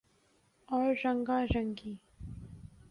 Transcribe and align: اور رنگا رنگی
اور 0.69 0.93
رنگا 1.05 1.39
رنگی 1.55 1.97